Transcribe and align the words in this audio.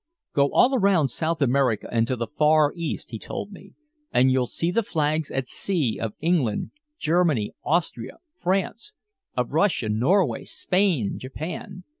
"Go 0.33 0.51
all 0.51 0.73
around 0.73 1.09
South 1.09 1.43
America 1.43 1.87
and 1.91 2.07
to 2.07 2.15
the 2.15 2.25
Far 2.25 2.73
East," 2.75 3.11
he 3.11 3.19
told 3.19 3.51
me. 3.51 3.75
"And 4.11 4.31
you'll 4.31 4.47
see 4.47 4.71
the 4.71 4.81
flags 4.81 5.29
at 5.29 5.47
sea 5.47 5.99
of 6.01 6.15
England, 6.19 6.71
Germany, 6.97 7.53
Austria, 7.63 8.17
France, 8.35 8.93
of 9.37 9.53
Russia, 9.53 9.89
Norway, 9.89 10.45
Spain, 10.45 11.19
Japan. 11.19 11.83